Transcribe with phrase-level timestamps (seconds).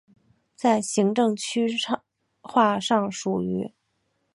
[0.55, 1.67] 在行政区
[2.41, 3.71] 划上属于。